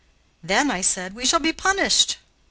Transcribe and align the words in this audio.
"Then," 0.41 0.81
said 0.81 1.11
I, 1.11 1.15
"we 1.15 1.27
shall 1.27 1.39
be 1.39 1.53
punished." 1.53 2.17